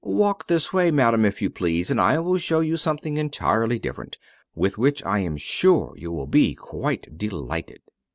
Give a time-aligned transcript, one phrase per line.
[0.03, 4.17] "Walk this way, madam, if you please, and I will show you something entirely different,
[4.55, 7.81] with which I am sure you will be quite delighted."